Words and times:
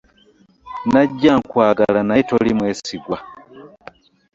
Najja 0.91 1.33
nkwagala 1.41 2.01
naye 2.07 2.21
toli 2.29 2.51
mwesigwa. 2.57 3.17